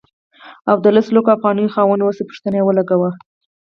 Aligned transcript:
او 0.69 0.75
د 0.83 0.85
لسو 0.95 1.11
لکو 1.17 1.29
افغانیو 1.37 1.73
خاوند 1.75 2.03
اوسې 2.05 2.23
پوښتنه 2.29 2.55
یې 2.59 2.63
وکړه. 2.65 3.09